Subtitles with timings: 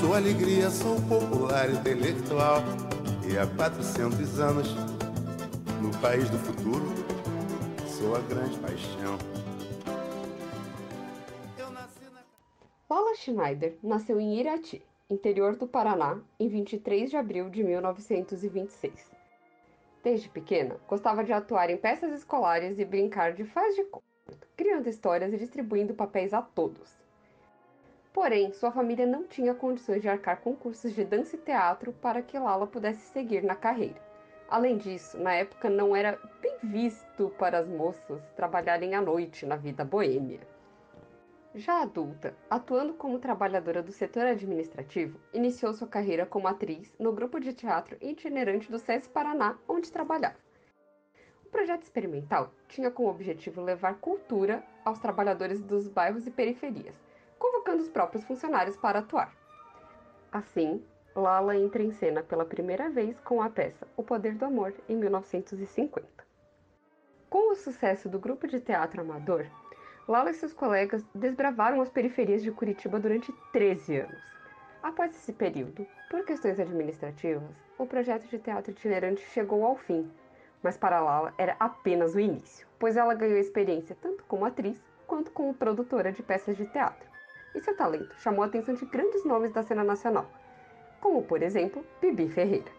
[0.00, 2.62] sou alegria, sou popular intelectual.
[3.28, 4.74] E há 400 anos,
[5.82, 6.86] no país do futuro,
[7.86, 9.18] sou a grande paixão.
[12.88, 19.10] Lola Schneider nasceu em Irati, interior do Paraná, em 23 de abril de 1926.
[20.02, 24.06] Desde pequena, gostava de atuar em peças escolares e brincar de faz de conta,
[24.56, 27.05] criando histórias e distribuindo papéis a todos.
[28.16, 32.22] Porém, sua família não tinha condições de arcar com cursos de dança e teatro para
[32.22, 34.00] que Lala pudesse seguir na carreira.
[34.48, 39.56] Além disso, na época não era bem visto para as moças trabalharem à noite na
[39.56, 40.40] vida boêmia.
[41.54, 47.38] Já adulta, atuando como trabalhadora do setor administrativo, iniciou sua carreira como atriz no grupo
[47.38, 50.38] de teatro itinerante do SESI Paraná, onde trabalhava.
[51.44, 57.05] O projeto experimental tinha como objetivo levar cultura aos trabalhadores dos bairros e periferias,
[57.66, 59.32] convocando os próprios funcionários para atuar.
[60.30, 60.84] Assim,
[61.16, 64.94] Lala entra em cena pela primeira vez com a peça O Poder do Amor, em
[64.94, 66.06] 1950.
[67.28, 69.46] Com o sucesso do grupo de teatro amador,
[70.06, 74.22] Lala e seus colegas desbravaram as periferias de Curitiba durante 13 anos.
[74.80, 80.08] Após esse período, por questões administrativas, o projeto de teatro itinerante chegou ao fim,
[80.62, 85.32] mas para Lala era apenas o início, pois ela ganhou experiência tanto como atriz quanto
[85.32, 87.15] como produtora de peças de teatro.
[87.56, 90.30] E seu talento chamou a atenção de grandes nomes da cena nacional,
[91.00, 92.70] como por exemplo Bibi Ferreira.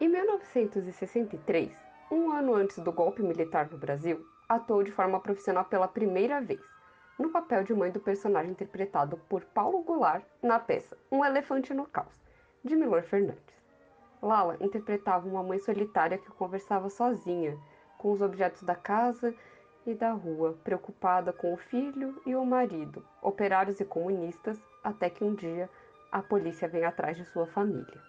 [0.00, 1.70] Em 1963,
[2.10, 6.62] um ano antes do golpe militar no Brasil, atuou de forma profissional pela primeira vez,
[7.18, 11.84] no papel de mãe do personagem interpretado por Paulo Goulart na peça Um Elefante no
[11.84, 12.18] Caos,
[12.64, 13.54] de Milor Fernandes.
[14.22, 17.58] Lala interpretava uma mãe solitária que conversava sozinha
[17.98, 19.34] com os objetos da casa
[19.90, 25.24] e da rua, preocupada com o filho e o marido, operários e comunistas, até que
[25.24, 25.68] um dia
[26.10, 28.00] a polícia vem atrás de sua família.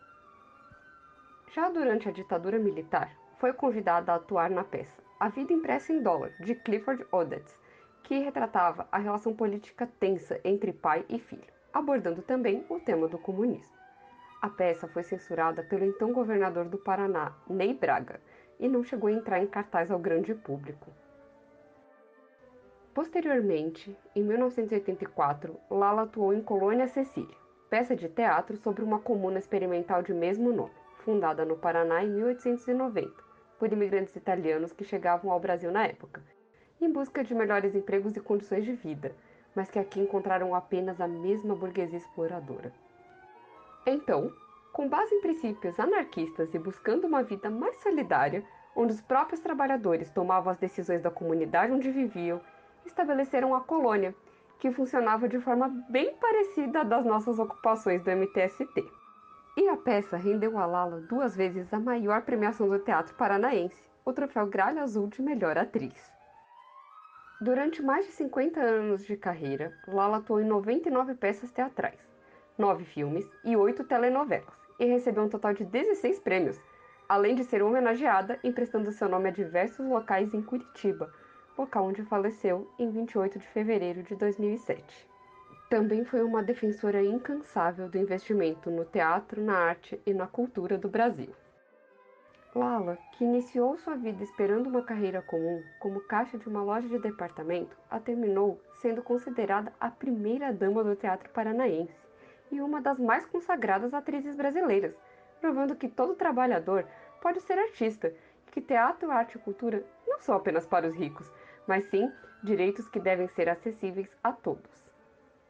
[1.54, 6.02] Já durante a ditadura militar, foi convidada a atuar na peça a Vida Impressa em
[6.02, 7.56] Dólar, de Clifford Odets,
[8.02, 13.20] que retratava a relação política tensa entre pai e filho, abordando também o tema do
[13.20, 13.72] comunismo.
[14.42, 18.20] A peça foi censurada pelo então governador do Paraná, Ney Braga,
[18.60, 20.92] e não chegou a entrar em cartaz ao grande público.
[23.02, 27.36] Posteriormente, em 1984, Lala atuou em Colônia Cecília,
[27.68, 33.12] peça de teatro sobre uma comuna experimental de mesmo nome, fundada no Paraná em 1890
[33.58, 36.22] por imigrantes italianos que chegavam ao Brasil na época,
[36.80, 39.16] em busca de melhores empregos e condições de vida,
[39.56, 42.72] mas que aqui encontraram apenas a mesma burguesia exploradora.
[43.84, 44.32] Então,
[44.72, 48.44] com base em princípios anarquistas e buscando uma vida mais solidária,
[48.76, 52.40] onde os próprios trabalhadores tomavam as decisões da comunidade onde viviam,
[52.86, 54.16] estabeleceram a colônia,
[54.60, 58.86] que funcionava de forma bem parecida das nossas ocupações do MTST.
[59.58, 64.14] E a peça rendeu a Lala duas vezes a maior premiação do teatro paranaense, o
[64.14, 66.12] troféu Gralha Azul de Melhor Atriz.
[67.42, 72.00] Durante mais de 50 anos de carreira, Lala atuou em 99 peças teatrais,
[72.56, 76.62] 9 filmes e 8 telenovelas, e recebeu um total de 16 prêmios,
[77.10, 81.12] além de ser homenageada emprestando seu nome a diversos locais em Curitiba,
[81.58, 85.10] local onde faleceu em 28 de fevereiro de 2007.
[85.70, 90.90] Também foi uma defensora incansável do investimento no teatro, na arte e na cultura do
[90.90, 91.34] Brasil.
[92.54, 97.00] Lala, que iniciou sua vida esperando uma carreira comum como caixa de uma loja de
[97.00, 101.96] departamento, a terminou sendo considerada a primeira dama do teatro paranaense
[102.52, 104.94] e uma das mais consagradas atrizes brasileiras,
[105.40, 106.86] provando que todo trabalhador
[107.22, 108.14] pode ser artista
[108.52, 111.32] que teatro, arte e cultura não são apenas para os ricos,
[111.72, 112.12] mas sim
[112.44, 114.70] direitos que devem ser acessíveis a todos.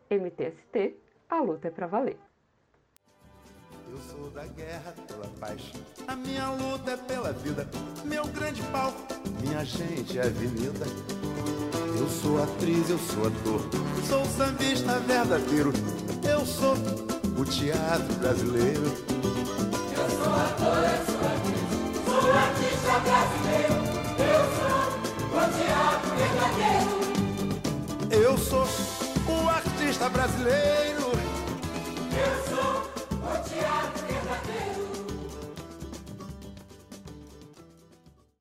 [0.08, 0.96] MTST,
[1.28, 2.20] a luta é pra valer.
[3.90, 5.72] Eu sou da guerra pela paz,
[6.08, 7.68] a minha luta é pela vida,
[8.06, 9.01] meu grande palco,
[9.42, 10.86] minha gente é avenida.
[11.98, 13.62] Eu sou atriz, eu sou ator,
[14.07, 15.72] sou sambista verdadeiro,
[16.30, 16.75] eu sou
[17.36, 19.41] o teatro brasileiro.
[30.01, 31.00] Artista brasileiro.